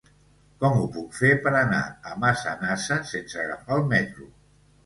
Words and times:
Com 0.63 0.77
ho 0.77 0.85
puc 0.95 1.11
fer 1.17 1.29
per 1.43 1.53
anar 1.59 1.83
a 2.13 2.17
Massanassa 2.25 3.01
sense 3.13 3.41
agafar 3.45 3.81
el 3.81 3.87
metro? 3.93 4.31